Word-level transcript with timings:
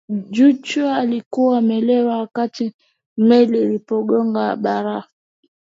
joughin 0.33 0.85
alikuwa 0.87 1.57
amelewa 1.57 2.17
wakati 2.17 2.73
meli 3.17 3.61
ilipogonga 3.61 4.55
barafu 4.55 5.09